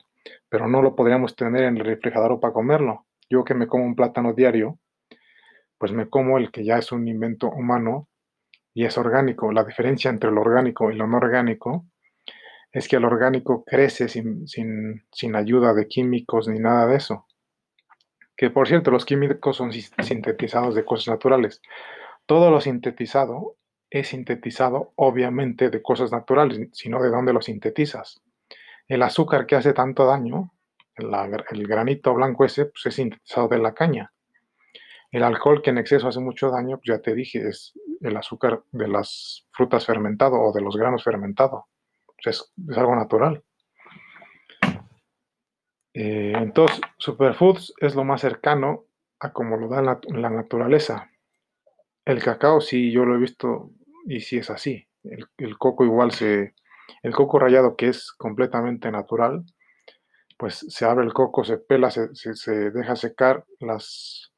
pero 0.49 0.67
no 0.67 0.81
lo 0.81 0.95
podríamos 0.95 1.35
tener 1.35 1.63
en 1.63 1.77
el 1.77 1.85
refrigerador 1.85 2.39
para 2.39 2.53
comerlo. 2.53 3.05
Yo 3.29 3.43
que 3.43 3.53
me 3.53 3.67
como 3.67 3.85
un 3.85 3.95
plátano 3.95 4.33
diario, 4.33 4.79
pues 5.77 5.91
me 5.91 6.09
como 6.09 6.37
el 6.37 6.51
que 6.51 6.63
ya 6.63 6.77
es 6.77 6.91
un 6.91 7.07
invento 7.07 7.49
humano 7.49 8.07
y 8.73 8.85
es 8.85 8.97
orgánico. 8.97 9.51
La 9.51 9.63
diferencia 9.63 10.09
entre 10.09 10.31
lo 10.31 10.41
orgánico 10.41 10.91
y 10.91 10.95
lo 10.95 11.07
no 11.07 11.17
orgánico 11.17 11.85
es 12.75 12.89
que 12.89 12.97
el 12.97 13.05
orgánico 13.05 13.63
crece 13.63 14.09
sin, 14.09 15.05
ayuda 15.33 15.73
de 15.73 15.87
químicos 15.87 16.49
ni 16.49 16.59
nada 16.59 16.85
de 16.87 16.97
eso. 16.97 17.25
Que 18.35 18.49
por 18.49 18.67
cierto, 18.67 18.91
los 18.91 19.05
químicos 19.05 19.55
son 19.55 19.71
sintetizados 19.71 20.75
de 20.75 20.83
cosas 20.83 21.07
naturales. 21.07 21.61
Todo 22.25 22.51
lo 22.51 22.59
sintetizado 22.59 23.55
es 23.89 24.09
sintetizado 24.09 24.91
obviamente 24.95 25.69
de 25.69 25.81
cosas 25.81 26.11
naturales, 26.11 26.67
sino 26.73 27.01
de 27.01 27.09
dónde 27.11 27.31
lo 27.31 27.41
sintetizas. 27.41 28.21
El 28.89 29.03
azúcar 29.03 29.45
que 29.45 29.55
hace 29.55 29.71
tanto 29.71 30.05
daño, 30.05 30.51
el 30.97 31.67
granito 31.67 32.13
blanco 32.13 32.43
ese, 32.43 32.65
pues 32.65 32.87
es 32.87 32.95
sintetizado 32.95 33.47
de 33.47 33.59
la 33.59 33.73
caña. 33.73 34.11
El 35.11 35.23
alcohol 35.23 35.61
que 35.61 35.69
en 35.69 35.77
exceso 35.77 36.09
hace 36.09 36.19
mucho 36.19 36.49
daño, 36.49 36.75
pues 36.75 36.87
ya 36.87 37.01
te 37.01 37.15
dije, 37.15 37.47
es 37.47 37.71
el 38.01 38.17
azúcar 38.17 38.63
de 38.73 38.89
las 38.89 39.47
frutas 39.53 39.85
fermentado 39.85 40.35
o 40.41 40.51
de 40.51 40.59
los 40.59 40.75
granos 40.75 41.05
fermentado. 41.05 41.67
Es, 42.23 42.51
algo 42.75 42.95
natural. 42.95 43.43
Eh, 45.93 46.33
entonces, 46.35 46.81
superfoods 46.97 47.73
es 47.79 47.95
lo 47.95 48.03
más 48.03 48.21
cercano 48.21 48.85
a 49.19 49.31
como 49.31 49.57
lo 49.57 49.69
da 49.69 49.81
la, 49.81 50.29
naturaleza. 50.29 51.09
El 52.03 52.21
cacao 52.21 52.61
sí, 52.61 52.91
yo 52.91 53.05
lo 53.05 53.15
he 53.15 53.19
visto 53.19 53.71
y 54.05 54.19
sí 54.19 54.37
es 54.37 54.49
así. 54.49 54.87
El, 55.03 55.57
coco 55.57 55.85
igual 55.85 56.11
se... 56.11 56.53
El 57.01 57.13
coco 57.13 57.39
rallado 57.39 57.75
que 57.75 57.87
es 57.87 58.11
completamente 58.11 58.91
natural, 58.91 59.43
pues 60.37 60.65
se 60.67 60.85
abre 60.85 61.05
el 61.05 61.13
coco, 61.13 61.43
se 61.43 61.57
pela, 61.57 61.89
se, 61.89 62.13
se 62.13 62.71
deja 62.71 62.95
secar, 62.95 63.45
las, 63.59 64.33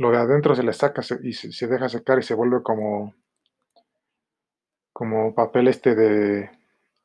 lo 0.00 0.10
de 0.10 0.16
adentro 0.16 0.54
se 0.54 0.62
le 0.62 0.72
saca 0.72 1.02
y 1.22 1.32
se, 1.34 1.66
deja 1.66 1.88
secar 1.90 2.18
y 2.18 2.22
se 2.22 2.34
vuelve 2.34 2.62
como, 2.62 3.14
como 4.94 5.34
papel 5.34 5.68
este 5.68 5.94
de, 5.94 6.50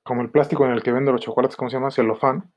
como 0.05 0.21
el 0.21 0.29
plástico 0.29 0.65
en 0.65 0.71
el 0.71 0.83
que 0.83 0.93
venden 0.93 1.13
los 1.13 1.21
chocolates, 1.21 1.57
¿cómo 1.57 1.69
se 1.69 1.77
llama? 1.77 1.91
Celofán. 1.91 2.53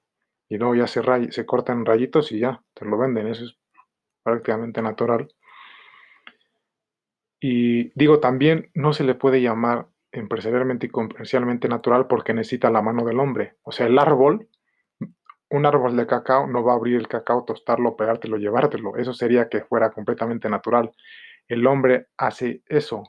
Y 0.49 0.59
luego 0.59 0.77
ya 0.77 0.87
se, 0.87 1.03
se 1.33 1.45
cortan 1.45 1.85
rayitos 1.85 2.31
y 2.31 2.39
ya, 2.39 2.63
te 2.75 2.85
lo 2.85 2.97
venden. 2.97 3.27
Eso 3.27 3.45
es 3.45 3.59
prácticamente 4.23 4.81
natural. 4.81 5.29
Y 7.41 7.91
digo, 7.99 8.21
también 8.21 8.71
no 8.75 8.93
se 8.93 9.05
le 9.05 9.15
puede 9.15 9.43
llamar 9.43 9.89
empresarialmente 10.13 10.87
y 10.87 10.91
comercialmente 10.91 11.69
natural 11.69 12.07
porque 12.07 12.35
necesita 12.35 12.71
la 12.71 12.83
mano 12.83 13.05
del 13.05 13.21
hombre. 13.21 13.57
O 13.63 13.73
sea, 13.73 13.87
el 13.87 13.99
árbol 13.99 14.49
un 15.51 15.67
árbol 15.67 15.97
de 15.97 16.07
cacao 16.07 16.47
no 16.47 16.63
va 16.63 16.73
a 16.73 16.77
abrir 16.77 16.97
el 16.97 17.09
cacao, 17.09 17.45
tostarlo, 17.45 17.97
pegártelo, 17.97 18.37
llevártelo. 18.37 18.97
Eso 18.97 19.15
sería 19.15 19.49
que 19.49 19.63
fuera 19.63 19.91
completamente 19.91 20.49
natural. 20.49 20.93
El 21.47 21.67
hombre 21.67 22.09
hace 22.17 22.63
eso. 22.67 23.05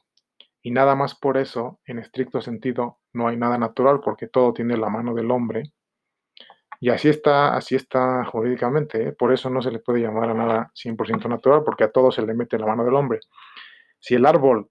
Y 0.69 0.71
nada 0.71 0.93
más 0.93 1.15
por 1.15 1.39
eso, 1.39 1.79
en 1.83 1.97
estricto 1.97 2.41
sentido, 2.41 2.99
no 3.11 3.27
hay 3.27 3.37
nada 3.37 3.57
natural 3.57 4.01
porque 4.01 4.27
todo 4.27 4.53
tiene 4.53 4.77
la 4.77 4.87
mano 4.87 5.15
del 5.15 5.31
hombre. 5.31 5.73
Y 6.79 6.89
así 6.91 7.09
está, 7.09 7.57
así 7.57 7.73
está 7.73 8.23
jurídicamente. 8.25 9.07
¿eh? 9.07 9.11
Por 9.13 9.33
eso 9.33 9.49
no 9.49 9.63
se 9.63 9.71
le 9.71 9.79
puede 9.79 10.01
llamar 10.01 10.29
a 10.29 10.35
nada 10.35 10.71
100% 10.75 11.27
natural 11.27 11.63
porque 11.65 11.85
a 11.85 11.91
todo 11.91 12.11
se 12.11 12.21
le 12.21 12.35
mete 12.35 12.59
la 12.59 12.67
mano 12.67 12.85
del 12.85 12.93
hombre. 12.93 13.19
Si 13.99 14.13
el 14.13 14.27
árbol 14.27 14.69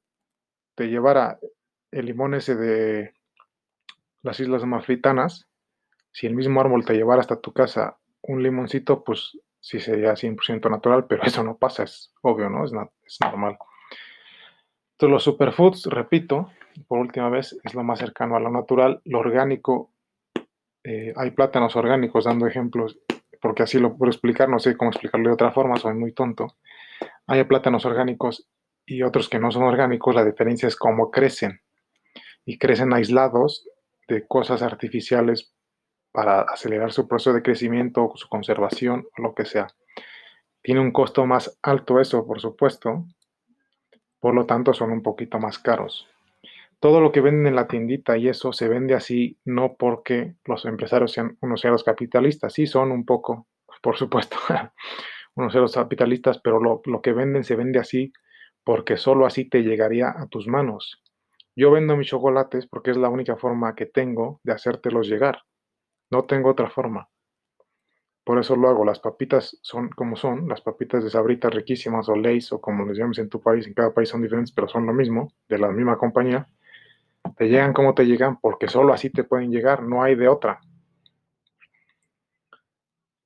te 0.77 0.87
llevara 0.87 1.41
el 1.91 2.07
limón 2.07 2.35
ese 2.35 2.55
de 2.55 3.13
las 4.23 4.39
Islas 4.39 4.65
Mafritanas, 4.65 5.49
si 6.13 6.29
el 6.29 6.37
mismo 6.37 6.61
árbol 6.61 6.85
te 6.85 6.95
llevara 6.95 7.23
hasta 7.23 7.41
tu 7.41 7.53
casa 7.53 7.99
un 8.23 8.41
limoncito, 8.41 9.03
pues 9.03 9.37
sí 9.59 9.81
sería 9.81 10.13
100% 10.13 10.71
natural, 10.71 11.09
pero 11.09 11.25
eso 11.25 11.43
no 11.43 11.59
pasa, 11.59 11.83
es 11.83 12.15
obvio, 12.23 12.49
¿no? 12.49 12.65
Es, 12.65 12.73
normal. 13.21 13.59
Entonces 14.99 15.13
los 15.13 15.23
superfoods, 15.23 15.85
repito, 15.87 16.51
por 16.89 16.99
última 16.99 17.29
vez, 17.29 17.57
es 17.63 17.73
lo 17.73 17.85
más 17.85 18.01
cercano 18.01 18.35
a 18.35 18.41
lo 18.41 18.51
natural. 18.51 19.01
Lo 19.05 19.21
orgánico, 19.21 19.93
eh, 20.83 21.13
hay 21.15 21.31
plátanos 21.31 21.77
orgánicos, 21.77 22.25
dando 22.25 22.49
ejemplos, 22.49 22.99
porque 23.41 23.63
así 23.63 23.79
lo 23.79 23.97
puedo 23.97 24.11
explicar, 24.11 24.49
no 24.49 24.59
sé 24.59 24.77
cómo 24.77 24.91
explicarlo 24.91 25.29
de 25.29 25.35
otra 25.35 25.53
forma, 25.53 25.77
soy 25.77 25.95
muy 25.95 26.11
tonto. 26.15 26.57
Hay 27.29 27.45
plátanos 27.45 27.85
orgánicos 27.85 28.49
y 28.85 29.05
otros 29.05 29.29
que 29.29 29.39
no 29.39 29.53
son 29.53 29.63
orgánicos, 29.63 30.17
la 30.17 30.25
diferencia 30.25 30.67
es 30.67 30.75
cómo 30.75 31.13
crecen. 31.13 31.61
Y 32.45 32.59
crecen 32.59 32.93
aislados 32.93 33.69
de 34.09 34.27
cosas 34.27 34.63
artificiales 34.63 35.55
para 36.11 36.41
acelerar 36.41 36.91
su 36.91 37.07
proceso 37.07 37.35
de 37.35 37.43
crecimiento, 37.43 38.11
su 38.17 38.29
conservación 38.29 39.07
lo 39.17 39.33
que 39.33 39.45
sea. 39.45 39.69
Tiene 40.61 40.81
un 40.81 40.91
costo 40.91 41.25
más 41.25 41.57
alto 41.63 42.01
eso, 42.01 42.27
por 42.27 42.41
supuesto, 42.41 43.07
por 44.21 44.35
lo 44.35 44.47
tanto 44.47 44.73
son 44.73 44.91
un 44.93 45.03
poquito 45.03 45.39
más 45.39 45.59
caros. 45.59 46.07
Todo 46.81 47.01
lo 47.01 47.11
que 47.11 47.21
venden 47.21 47.49
en 47.49 47.57
la 47.57 47.67
tiendita 47.67 48.17
y 48.17 48.29
eso 48.29 48.53
se 48.53 48.69
vende 48.69 48.95
así 48.95 49.39
no 49.45 49.75
porque 49.77 50.35
los 50.45 50.65
empresarios 50.65 51.13
sean 51.13 51.37
unos 51.41 51.63
ceros 51.63 51.83
capitalistas, 51.83 52.53
sí 52.53 52.67
son 52.67 52.93
un 52.93 53.05
poco, 53.05 53.49
por 53.83 53.97
supuesto, 53.97 54.37
unos 55.35 55.53
ceros 55.53 55.75
capitalistas, 55.75 56.41
pero 56.43 56.61
lo, 56.61 56.81
lo 56.85 57.03
que 57.03 57.13
venden 57.13 57.45
se 57.45 57.57
vende 57.57 57.79
así 57.79 58.13
porque 58.65 58.97
solo 58.97 59.27
así 59.27 59.49
te 59.49 59.63
llegaría 59.63 60.11
a 60.11 60.27
tus 60.27 60.47
manos. 60.47 61.03
Yo 61.57 61.71
vendo 61.71 61.97
mis 61.97 62.09
chocolates 62.09 62.67
porque 62.67 62.91
es 62.91 62.97
la 62.97 63.09
única 63.09 63.37
forma 63.37 63.75
que 63.75 63.87
tengo 63.87 64.41
de 64.45 64.53
hacértelos 64.53 65.09
llegar. 65.09 65.43
No 66.11 66.25
tengo 66.25 66.51
otra 66.51 66.71
forma. 66.71 67.09
Por 68.29 68.39
eso 68.39 68.57
lo 68.57 68.69
hago. 68.69 68.85
Las 68.85 68.99
papitas 68.99 69.57
son 69.63 69.89
como 69.89 70.15
son, 70.15 70.51
las 70.51 70.61
papitas 70.61 71.03
de 71.03 71.09
sabritas 71.09 71.51
riquísimas 71.51 72.11
o 72.11 72.15
Lays 72.15 72.53
o 72.53 72.61
como 72.61 72.85
les 72.85 72.99
llames 72.99 73.17
en 73.17 73.31
tu 73.31 73.41
país, 73.41 73.67
en 73.67 73.73
cada 73.73 73.95
país 73.95 74.11
son 74.11 74.21
diferentes, 74.21 74.53
pero 74.53 74.69
son 74.69 74.85
lo 74.85 74.93
mismo, 74.93 75.33
de 75.49 75.57
la 75.57 75.69
misma 75.69 75.97
compañía. 75.97 76.47
Te 77.39 77.49
llegan 77.49 77.73
como 77.73 77.95
te 77.95 78.05
llegan 78.05 78.39
porque 78.39 78.69
solo 78.69 78.93
así 78.93 79.09
te 79.09 79.25
pueden 79.25 79.51
llegar, 79.51 79.83
no 79.83 80.03
hay 80.03 80.15
de 80.15 80.29
otra. 80.29 80.61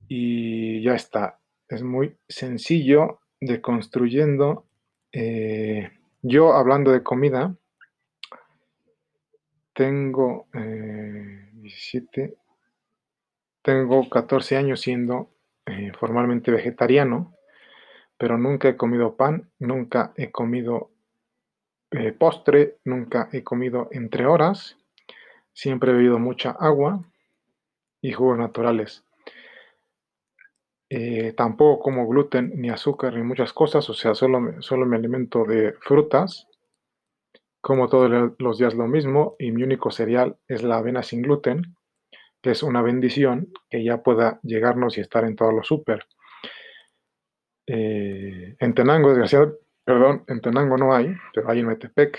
Y 0.06 0.80
ya 0.84 0.94
está. 0.94 1.40
Es 1.68 1.82
muy 1.82 2.16
sencillo 2.28 3.18
de 3.40 3.60
construyendo. 3.60 4.66
Eh, 5.10 5.90
yo 6.22 6.54
hablando 6.54 6.92
de 6.92 7.02
comida, 7.02 7.56
tengo 9.74 10.46
17, 10.52 12.22
eh, 12.22 12.36
tengo 13.62 14.08
14 14.08 14.56
años 14.56 14.80
siendo 14.80 15.30
eh, 15.66 15.92
formalmente 15.98 16.50
vegetariano, 16.50 17.34
pero 18.18 18.36
nunca 18.36 18.68
he 18.68 18.76
comido 18.76 19.16
pan, 19.16 19.50
nunca 19.58 20.12
he 20.16 20.30
comido 20.30 20.90
eh, 21.90 22.12
postre, 22.12 22.78
nunca 22.84 23.28
he 23.32 23.42
comido 23.42 23.88
entre 23.92 24.26
horas, 24.26 24.76
siempre 25.52 25.92
he 25.92 25.94
bebido 25.94 26.18
mucha 26.18 26.50
agua 26.50 27.04
y 28.00 28.12
jugos 28.12 28.38
naturales. 28.38 29.04
Eh, 30.90 31.32
tampoco 31.34 31.82
como 31.82 32.06
gluten 32.06 32.52
ni 32.56 32.68
azúcar 32.68 33.14
ni 33.14 33.22
muchas 33.22 33.52
cosas, 33.52 33.88
o 33.88 33.94
sea, 33.94 34.14
solo, 34.14 34.60
solo 34.60 34.84
me 34.84 34.96
alimento 34.96 35.44
de 35.44 35.72
frutas, 35.80 36.48
como 37.62 37.88
todos 37.88 38.34
los 38.38 38.58
días 38.58 38.74
lo 38.74 38.88
mismo 38.88 39.36
y 39.38 39.52
mi 39.52 39.62
único 39.62 39.90
cereal 39.90 40.36
es 40.48 40.62
la 40.62 40.78
avena 40.78 41.02
sin 41.02 41.22
gluten 41.22 41.76
que 42.42 42.50
es 42.50 42.62
una 42.62 42.82
bendición 42.82 43.52
que 43.70 43.84
ya 43.84 44.02
pueda 44.02 44.40
llegarnos 44.42 44.98
y 44.98 45.00
estar 45.00 45.24
en 45.24 45.36
todos 45.36 45.54
los 45.54 45.66
súper. 45.66 46.06
Eh, 47.66 48.56
en 48.58 48.74
Tenango, 48.74 49.10
desgraciadamente, 49.10 49.60
perdón, 49.84 50.24
en 50.26 50.40
Tenango 50.40 50.76
no 50.76 50.92
hay, 50.92 51.14
pero 51.32 51.48
hay 51.48 51.60
en 51.60 51.68
Metepec. 51.68 52.18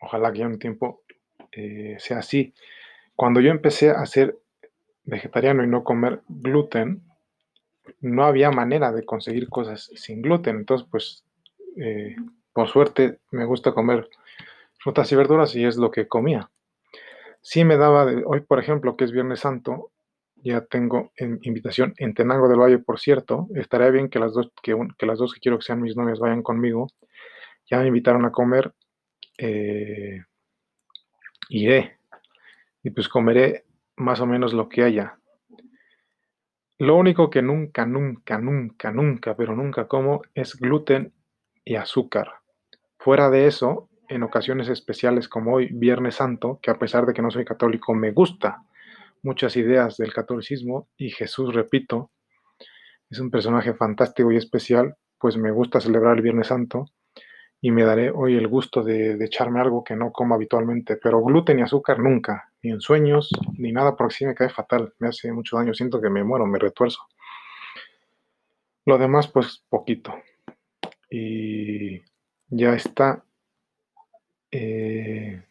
Ojalá 0.00 0.30
que 0.32 0.40
ya 0.40 0.46
un 0.46 0.58
tiempo 0.58 1.02
eh, 1.50 1.96
sea 1.98 2.18
así. 2.18 2.52
Cuando 3.16 3.40
yo 3.40 3.50
empecé 3.50 3.90
a 3.90 4.04
ser 4.04 4.36
vegetariano 5.04 5.64
y 5.64 5.66
no 5.66 5.82
comer 5.82 6.20
gluten, 6.28 7.02
no 8.00 8.24
había 8.24 8.50
manera 8.50 8.92
de 8.92 9.04
conseguir 9.04 9.48
cosas 9.48 9.90
sin 9.94 10.20
gluten. 10.20 10.56
Entonces, 10.56 10.86
pues, 10.90 11.24
eh, 11.78 12.16
por 12.52 12.68
suerte 12.68 13.18
me 13.30 13.46
gusta 13.46 13.72
comer 13.72 14.10
frutas 14.78 15.10
y 15.10 15.16
verduras 15.16 15.56
y 15.56 15.64
es 15.64 15.78
lo 15.78 15.90
que 15.90 16.06
comía 16.06 16.50
sí 17.44 17.64
me 17.64 17.76
daba, 17.76 18.06
de, 18.06 18.24
hoy 18.26 18.40
por 18.40 18.58
ejemplo, 18.58 18.96
que 18.96 19.04
es 19.04 19.12
Viernes 19.12 19.40
Santo, 19.40 19.92
ya 20.36 20.62
tengo 20.62 21.12
invitación 21.42 21.94
en 21.98 22.14
Tenango 22.14 22.48
del 22.48 22.58
Valle, 22.58 22.78
por 22.78 22.98
cierto, 22.98 23.48
estaría 23.54 23.90
bien 23.90 24.08
que 24.08 24.18
las 24.18 24.32
dos 24.34 24.50
que, 24.62 24.76
las 25.06 25.18
dos 25.18 25.32
que 25.32 25.40
quiero 25.40 25.58
que 25.58 25.64
sean 25.64 25.80
mis 25.80 25.96
novias 25.96 26.18
vayan 26.18 26.42
conmigo. 26.42 26.88
Ya 27.70 27.78
me 27.78 27.86
invitaron 27.86 28.26
a 28.26 28.32
comer, 28.32 28.74
eh, 29.38 30.22
iré 31.48 31.98
y 32.82 32.90
pues 32.90 33.08
comeré 33.08 33.64
más 33.96 34.20
o 34.20 34.26
menos 34.26 34.52
lo 34.52 34.68
que 34.68 34.82
haya. 34.82 35.18
Lo 36.78 36.96
único 36.96 37.30
que 37.30 37.40
nunca, 37.40 37.86
nunca, 37.86 38.38
nunca, 38.38 38.90
nunca, 38.90 39.36
pero 39.36 39.54
nunca 39.54 39.86
como 39.86 40.22
es 40.34 40.56
gluten 40.56 41.14
y 41.64 41.76
azúcar. 41.76 42.40
Fuera 42.98 43.30
de 43.30 43.46
eso, 43.46 43.88
en 44.08 44.22
ocasiones 44.22 44.68
especiales 44.68 45.28
como 45.28 45.54
hoy, 45.54 45.68
Viernes 45.72 46.16
Santo, 46.16 46.58
que 46.62 46.70
a 46.70 46.78
pesar 46.78 47.06
de 47.06 47.12
que 47.12 47.22
no 47.22 47.30
soy 47.30 47.44
católico, 47.44 47.94
me 47.94 48.12
gusta 48.12 48.62
muchas 49.22 49.56
ideas 49.56 49.96
del 49.96 50.12
catolicismo 50.12 50.88
y 50.96 51.10
Jesús, 51.10 51.54
repito, 51.54 52.10
es 53.10 53.18
un 53.18 53.30
personaje 53.30 53.74
fantástico 53.74 54.30
y 54.32 54.36
especial, 54.36 54.96
pues 55.18 55.36
me 55.36 55.50
gusta 55.50 55.80
celebrar 55.80 56.16
el 56.16 56.22
Viernes 56.22 56.48
Santo 56.48 56.86
y 57.60 57.70
me 57.70 57.84
daré 57.84 58.10
hoy 58.10 58.36
el 58.36 58.46
gusto 58.46 58.82
de, 58.82 59.16
echarme 59.24 59.60
algo 59.60 59.82
que 59.82 59.96
no 59.96 60.12
como 60.12 60.34
habitualmente, 60.34 60.96
pero 60.96 61.22
gluten 61.22 61.58
y 61.58 61.62
azúcar 61.62 61.98
nunca, 61.98 62.52
ni 62.62 62.70
en 62.70 62.80
sueños, 62.80 63.30
ni 63.56 63.72
nada, 63.72 63.96
porque 63.96 64.14
sí 64.14 64.26
me 64.26 64.34
cae 64.34 64.50
fatal, 64.50 64.92
me 64.98 65.08
hace 65.08 65.32
mucho 65.32 65.56
daño, 65.56 65.72
siento 65.72 66.00
que 66.00 66.10
me 66.10 66.24
muero, 66.24 66.44
me 66.46 66.58
retuerzo. 66.58 67.00
Lo 68.84 68.98
demás, 68.98 69.28
pues 69.28 69.64
poquito. 69.70 70.14
Y 71.08 72.02
ya 72.48 72.74
está 72.74 73.24
eh, 74.56 75.42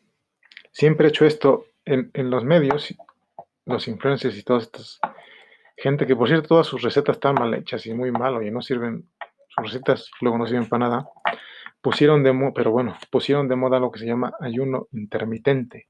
siempre 0.71 1.07
he 1.07 1.09
hecho 1.09 1.25
esto 1.25 1.65
en, 1.83 2.09
los 2.29 2.45
medios 2.45 2.95
los 3.65 3.87
influencers 3.89 4.37
y 4.37 4.43
todas 4.43 4.63
estas 4.63 4.99
gente 5.75 6.07
que, 6.07 6.15
por 6.15 6.29
cierto, 6.29 6.47
todas 6.47 6.67
sus 6.67 6.81
recetas 6.81 7.17
están 7.17 7.35
mal 7.35 7.53
hechas 7.53 7.85
y 7.85 7.93
muy 7.93 8.11
mal, 8.11 8.45
y 8.45 8.49
no 8.49 8.61
sirven, 8.61 9.09
sus 9.49 9.65
recetas 9.65 10.09
luego 10.21 10.37
no 10.37 10.47
sirven 10.47 10.69
para 10.69 10.87
nada, 10.87 11.09
pusieron 11.81 12.23
de 12.23 12.31
moda, 12.31 12.53
pero 12.55 12.71
bueno, 12.71 12.97
pusieron 13.11 13.49
de 13.49 13.57
moda 13.57 13.77
lo 13.79 13.91
que 13.91 13.99
se 13.99 14.05
llama 14.05 14.33
ayuno 14.39 14.87
intermitente. 14.93 15.89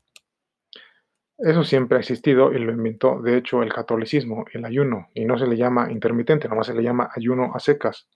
Eso 1.38 1.64
siempre 1.64 1.98
ha 1.98 2.02
existido 2.02 2.52
y 2.52 2.58
lo 2.58 2.72
inventó, 2.72 3.22
de 3.22 3.38
hecho, 3.38 3.62
el 3.62 3.72
catolicismo, 3.72 4.46
el 4.54 4.66
ayuno, 4.66 5.10
y 5.14 5.26
no 5.26 5.38
se 5.38 5.46
le 5.46 5.56
llama 5.56 5.92
intermitente, 5.92 6.48
nomás 6.48 6.66
se 6.66 6.74
le 6.74 6.82
llama 6.82 7.12
ayuno 7.16 7.52
a 7.54 7.60
secas. 7.60 8.08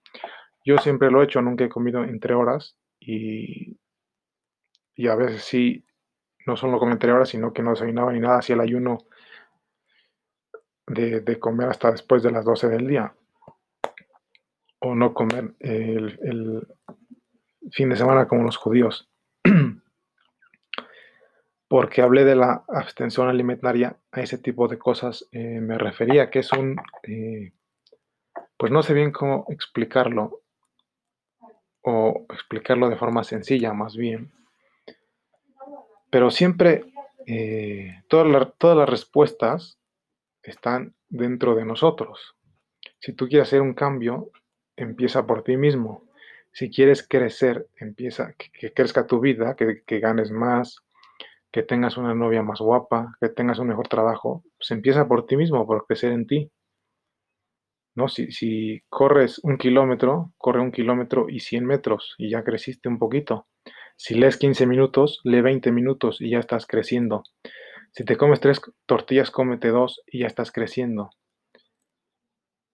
Yo 0.65 0.79
siempre 0.79 1.11
lo 1.11 1.21
he 1.21 1.25
hecho, 1.25 1.39
nunca 1.43 1.65
he 1.65 1.69
comido 1.69 2.03
entre 2.03 2.33
horas 2.33 2.75
y, 2.99 3.77
y 4.97 5.07
a 5.07 5.15
veces 5.15 5.43
sí, 5.43 5.85
no 6.45 6.57
solo 6.57 6.81
entre 6.91 7.11
horas, 7.11 7.29
sino 7.29 7.53
que 7.53 7.61
no 7.61 7.69
desayunaba 7.69 8.11
ni 8.11 8.19
nada, 8.19 8.39
hacía 8.39 8.55
el 8.55 8.61
ayuno 8.61 8.97
de, 10.87 11.39
comer 11.39 11.69
hasta 11.69 11.91
después 11.91 12.23
de 12.23 12.31
las 12.31 12.43
12 12.43 12.67
del 12.67 12.87
día. 12.87 13.13
O 14.79 14.95
no 14.95 15.13
comer 15.13 15.53
el, 15.59 16.19
el 16.23 16.67
fin 17.71 17.89
de 17.89 17.95
semana 17.95 18.27
como 18.27 18.43
los 18.43 18.57
judíos. 18.57 19.07
Porque 21.67 22.01
hablé 22.01 22.23
de 22.23 22.35
la 22.35 22.63
abstención 22.67 23.27
alimentaria, 23.27 23.97
a 24.11 24.21
ese 24.21 24.39
tipo 24.39 24.67
de 24.67 24.79
cosas 24.79 25.27
eh, 25.31 25.59
me 25.59 25.77
refería, 25.77 26.31
que 26.31 26.39
es 26.39 26.51
un, 26.53 26.77
eh, 27.03 27.51
pues 28.57 28.71
no 28.71 28.81
sé 28.81 28.93
bien 28.93 29.11
cómo 29.11 29.45
explicarlo, 29.49 30.41
o 31.81 32.25
explicarlo 32.33 32.89
de 32.89 32.95
forma 32.95 33.23
sencilla 33.23 33.73
más 33.73 33.95
bien, 33.95 34.31
pero 36.09 36.31
siempre 36.31 36.85
eh, 37.25 38.03
todas, 38.07 38.53
todas 38.57 38.77
las 38.77 38.89
respuestas 38.89 39.77
están 40.43 40.95
dentro 41.09 41.55
de 41.55 41.65
nosotros. 41.65 42.35
Si 42.99 43.13
tú 43.13 43.27
quieres 43.27 43.49
hacer 43.49 43.61
un 43.61 43.73
cambio, 43.73 44.31
empieza 44.75 45.25
por 45.25 45.43
ti 45.43 45.57
mismo. 45.57 46.03
Si 46.51 46.69
quieres 46.69 47.07
crecer, 47.07 47.67
empieza, 47.75 48.33
que, 48.33 48.73
crezca 48.73 49.05
tu 49.05 49.19
vida, 49.19 49.55
que, 49.55 49.83
que, 49.85 49.99
ganes 49.99 50.31
más, 50.31 50.83
que 51.51 51.63
tengas 51.63 51.97
una 51.97 52.15
novia 52.15 52.41
más 52.41 52.59
guapa, 52.59 53.15
que 53.19 53.29
tengas 53.29 53.59
un 53.59 53.67
mejor 53.67 53.87
trabajo, 53.87 54.43
pues 54.57 54.71
empieza 54.71 55.07
por 55.07 55.25
ti 55.25 55.37
mismo, 55.37 55.65
por 55.67 55.85
crecer 55.85 56.13
en 56.13 56.25
ti. 56.25 56.51
¿No? 57.95 58.07
Si, 58.07 58.31
si 58.31 58.83
corres 58.89 59.39
un 59.43 59.57
kilómetro, 59.57 60.31
corre 60.37 60.61
un 60.61 60.71
kilómetro 60.71 61.27
y 61.29 61.39
100 61.39 61.65
metros 61.65 62.15
y 62.17 62.29
ya 62.29 62.43
creciste 62.43 62.89
un 62.89 62.99
poquito. 62.99 63.47
Si 63.99 64.13
lees 64.13 64.37
15 64.37 64.67
minutos, 64.67 65.19
lee 65.23 65.41
20 65.41 65.71
minutos 65.71 66.21
y 66.21 66.29
ya 66.29 66.39
estás 66.39 66.67
creciendo. 66.67 67.23
Si 67.91 68.05
te 68.05 68.15
comes 68.15 68.39
tres 68.39 68.61
tortillas, 68.85 69.31
cómete 69.31 69.69
dos 69.69 70.03
y 70.05 70.19
ya 70.19 70.27
estás 70.27 70.51
creciendo. 70.51 71.09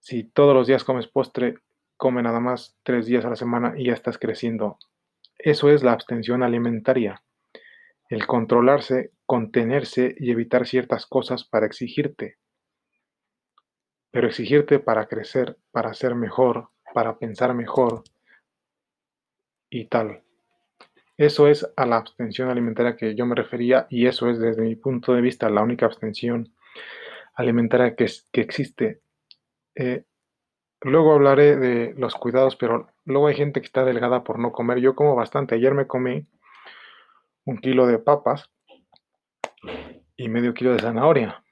Si 0.00 0.24
todos 0.24 0.54
los 0.54 0.66
días 0.66 0.84
comes 0.84 1.08
postre, 1.08 1.54
come 1.96 2.22
nada 2.22 2.40
más 2.40 2.76
tres 2.82 3.06
días 3.06 3.24
a 3.24 3.30
la 3.30 3.36
semana 3.36 3.72
y 3.74 3.86
ya 3.86 3.94
estás 3.94 4.18
creciendo. 4.18 4.78
Eso 5.38 5.70
es 5.70 5.82
la 5.82 5.92
abstención 5.92 6.42
alimentaria. 6.42 7.22
El 8.10 8.26
controlarse, 8.26 9.12
contenerse 9.24 10.14
y 10.18 10.30
evitar 10.30 10.66
ciertas 10.66 11.06
cosas 11.06 11.44
para 11.44 11.64
exigirte. 11.64 12.36
Pero 14.10 14.26
exigirte 14.26 14.78
para 14.78 15.06
crecer, 15.06 15.56
para 15.70 15.94
ser 15.94 16.14
mejor, 16.14 16.68
para 16.92 17.18
pensar 17.18 17.54
mejor 17.54 18.04
y 19.70 19.86
tal. 19.86 20.23
Eso 21.16 21.46
es 21.46 21.70
a 21.76 21.86
la 21.86 21.96
abstención 21.96 22.50
alimentaria 22.50 22.96
que 22.96 23.14
yo 23.14 23.24
me 23.24 23.36
refería 23.36 23.86
y 23.88 24.06
eso 24.06 24.28
es 24.28 24.40
desde 24.40 24.62
mi 24.62 24.74
punto 24.74 25.14
de 25.14 25.20
vista 25.20 25.48
la 25.48 25.62
única 25.62 25.86
abstención 25.86 26.52
alimentaria 27.34 27.94
que, 27.94 28.06
que 28.32 28.40
existe. 28.40 29.00
Eh, 29.76 30.04
luego 30.80 31.12
hablaré 31.12 31.56
de 31.56 31.94
los 31.96 32.14
cuidados, 32.14 32.56
pero 32.56 32.88
luego 33.04 33.28
hay 33.28 33.34
gente 33.34 33.60
que 33.60 33.66
está 33.66 33.84
delgada 33.84 34.24
por 34.24 34.38
no 34.38 34.50
comer. 34.50 34.78
Yo 34.78 34.94
como 34.96 35.14
bastante. 35.14 35.54
Ayer 35.54 35.74
me 35.74 35.86
comí 35.86 36.26
un 37.44 37.58
kilo 37.58 37.86
de 37.86 37.98
papas 37.98 38.50
y 40.16 40.28
medio 40.28 40.54
kilo 40.54 40.72
de 40.72 40.80
zanahoria. 40.80 41.44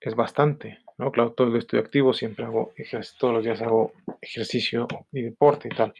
Es 0.00 0.14
bastante, 0.14 0.78
¿no? 0.98 1.10
Claro, 1.10 1.32
todo 1.32 1.48
el 1.48 1.56
estoy 1.56 1.80
activo, 1.80 2.12
siempre 2.12 2.44
hago 2.44 2.72
ejercicio, 2.76 3.18
todos 3.18 3.34
los 3.34 3.44
días 3.44 3.60
hago 3.60 3.92
ejercicio 4.20 4.86
y 5.12 5.22
deporte 5.22 5.68
y 5.68 5.76
tal. 5.76 5.92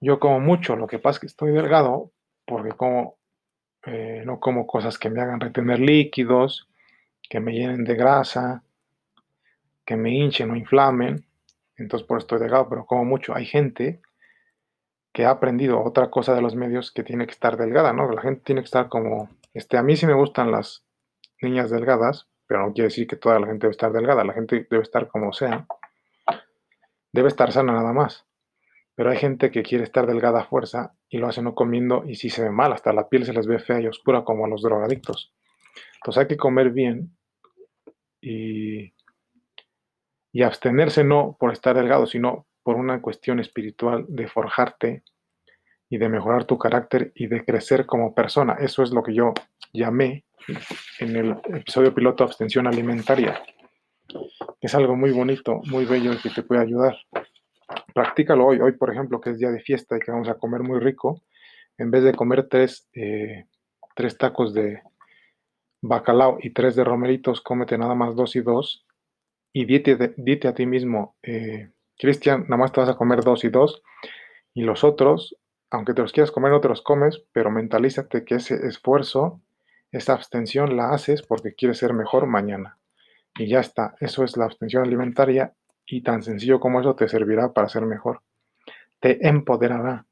Yo 0.00 0.20
como 0.20 0.40
mucho, 0.40 0.76
lo 0.76 0.86
que 0.86 0.98
pasa 0.98 1.16
es 1.16 1.20
que 1.20 1.26
estoy 1.26 1.52
delgado 1.52 2.12
porque 2.44 2.72
como, 2.72 3.18
eh, 3.86 4.22
no 4.24 4.40
como 4.40 4.66
cosas 4.66 4.98
que 4.98 5.10
me 5.10 5.20
hagan 5.20 5.40
retener 5.40 5.80
líquidos, 5.80 6.68
que 7.28 7.40
me 7.40 7.52
llenen 7.52 7.84
de 7.84 7.94
grasa, 7.94 8.62
que 9.84 9.96
me 9.96 10.10
hinchen 10.10 10.50
o 10.50 10.56
inflamen. 10.56 11.24
Entonces 11.76 12.06
por 12.06 12.18
eso 12.18 12.24
estoy 12.24 12.40
delgado, 12.40 12.68
pero 12.68 12.86
como 12.86 13.04
mucho. 13.04 13.34
Hay 13.34 13.46
gente 13.46 14.00
que 15.12 15.24
ha 15.24 15.30
aprendido 15.30 15.82
otra 15.82 16.10
cosa 16.10 16.34
de 16.34 16.42
los 16.42 16.54
medios 16.54 16.92
que 16.92 17.02
tiene 17.02 17.26
que 17.26 17.32
estar 17.32 17.56
delgada, 17.56 17.92
¿no? 17.92 18.10
La 18.10 18.20
gente 18.20 18.42
tiene 18.44 18.60
que 18.60 18.66
estar 18.66 18.88
como, 18.88 19.30
este, 19.54 19.78
a 19.78 19.82
mí 19.82 19.96
sí 19.96 20.06
me 20.06 20.12
gustan 20.12 20.50
las 20.50 20.84
niñas 21.40 21.70
delgadas, 21.70 22.28
pero 22.46 22.66
no 22.66 22.72
quiere 22.72 22.88
decir 22.88 23.06
que 23.06 23.16
toda 23.16 23.38
la 23.40 23.46
gente 23.46 23.66
debe 23.66 23.72
estar 23.72 23.92
delgada, 23.92 24.24
la 24.24 24.34
gente 24.34 24.66
debe 24.70 24.82
estar 24.82 25.08
como 25.08 25.32
sea, 25.32 25.66
debe 27.12 27.28
estar 27.28 27.50
sana 27.50 27.72
nada 27.72 27.92
más. 27.92 28.26
Pero 28.96 29.10
hay 29.10 29.18
gente 29.18 29.50
que 29.50 29.62
quiere 29.62 29.84
estar 29.84 30.06
delgada 30.06 30.40
a 30.40 30.46
fuerza 30.46 30.94
y 31.08 31.18
lo 31.18 31.28
hace 31.28 31.42
no 31.42 31.54
comiendo 31.54 32.04
y 32.06 32.16
sí 32.16 32.30
se 32.30 32.42
ve 32.42 32.50
mal, 32.50 32.72
hasta 32.72 32.94
la 32.94 33.08
piel 33.08 33.26
se 33.26 33.34
les 33.34 33.46
ve 33.46 33.58
fea 33.58 33.80
y 33.80 33.86
oscura 33.86 34.24
como 34.24 34.46
a 34.46 34.48
los 34.48 34.62
drogadictos. 34.62 35.34
Entonces 35.96 36.22
hay 36.22 36.26
que 36.26 36.38
comer 36.38 36.70
bien 36.70 37.14
y, 38.22 38.94
y 40.32 40.42
abstenerse 40.42 41.04
no 41.04 41.36
por 41.38 41.52
estar 41.52 41.76
delgado, 41.76 42.06
sino 42.06 42.46
por 42.62 42.76
una 42.76 43.02
cuestión 43.02 43.38
espiritual 43.38 44.06
de 44.08 44.28
forjarte 44.28 45.02
y 45.90 45.98
de 45.98 46.08
mejorar 46.08 46.46
tu 46.46 46.56
carácter 46.56 47.12
y 47.14 47.26
de 47.26 47.44
crecer 47.44 47.84
como 47.84 48.14
persona. 48.14 48.56
Eso 48.58 48.82
es 48.82 48.92
lo 48.92 49.02
que 49.02 49.14
yo 49.14 49.34
llamé 49.74 50.24
en 51.00 51.16
el 51.16 51.36
episodio 51.54 51.94
piloto 51.94 52.24
abstención 52.24 52.66
alimentaria. 52.66 53.42
Es 54.60 54.74
algo 54.74 54.96
muy 54.96 55.12
bonito, 55.12 55.60
muy 55.66 55.84
bello 55.84 56.14
y 56.14 56.16
que 56.16 56.30
te 56.30 56.42
puede 56.42 56.62
ayudar 56.62 56.96
practícalo 57.94 58.46
hoy. 58.46 58.60
Hoy, 58.60 58.72
por 58.72 58.90
ejemplo, 58.92 59.20
que 59.20 59.30
es 59.30 59.38
día 59.38 59.50
de 59.50 59.60
fiesta 59.60 59.96
y 59.96 60.00
que 60.00 60.10
vamos 60.10 60.28
a 60.28 60.34
comer 60.34 60.62
muy 60.62 60.80
rico, 60.80 61.22
en 61.78 61.90
vez 61.90 62.02
de 62.04 62.14
comer 62.14 62.48
tres, 62.48 62.88
eh, 62.94 63.46
tres 63.94 64.16
tacos 64.16 64.54
de 64.54 64.82
bacalao 65.82 66.38
y 66.42 66.50
tres 66.50 66.76
de 66.76 66.84
romeritos, 66.84 67.40
cómete 67.40 67.78
nada 67.78 67.94
más 67.94 68.14
dos 68.14 68.36
y 68.36 68.40
dos. 68.40 68.86
Y 69.52 69.64
dite, 69.64 70.48
a 70.48 70.54
ti 70.54 70.66
mismo, 70.66 71.16
eh, 71.22 71.70
Cristian, 71.96 72.42
nada 72.42 72.58
más 72.58 72.72
te 72.72 72.80
vas 72.80 72.90
a 72.90 72.96
comer 72.96 73.22
dos 73.22 73.44
y 73.44 73.48
dos. 73.48 73.82
Y 74.52 74.62
los 74.62 74.84
otros, 74.84 75.36
aunque 75.70 75.94
te 75.94 76.02
los 76.02 76.12
quieras 76.12 76.30
comer, 76.30 76.52
no 76.52 76.60
te 76.60 76.68
los 76.68 76.82
comes, 76.82 77.24
pero 77.32 77.50
mentalízate 77.50 78.24
que 78.24 78.36
ese 78.36 78.66
esfuerzo, 78.66 79.40
esa 79.92 80.12
abstención 80.12 80.76
la 80.76 80.90
haces 80.90 81.22
porque 81.22 81.54
quieres 81.54 81.78
ser 81.78 81.94
mejor 81.94 82.26
mañana. 82.26 82.78
Y 83.38 83.48
ya 83.48 83.60
está, 83.60 83.94
eso 84.00 84.24
es 84.24 84.36
la 84.36 84.44
abstención 84.44 84.82
alimentaria 84.82 85.54
y 85.86 86.02
tan 86.02 86.22
sencillo 86.22 86.60
como 86.60 86.80
eso 86.80 86.94
te 86.94 87.08
servirá 87.08 87.52
para 87.52 87.68
ser 87.68 87.82
mejor. 87.86 88.22
Te 89.00 89.26
empoderará. 89.26 90.04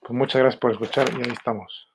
Pues 0.00 0.10
muchas 0.10 0.40
gracias 0.40 0.60
por 0.60 0.72
escuchar 0.72 1.08
y 1.12 1.22
ahí 1.22 1.32
estamos. 1.32 1.89